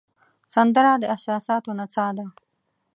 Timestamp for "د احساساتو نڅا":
1.01-2.07